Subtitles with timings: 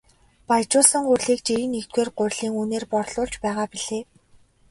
[0.47, 4.03] Баяжуулсан гурилыг жирийн нэгдүгээр гурилын үнээр борлуулж байгаа билээ.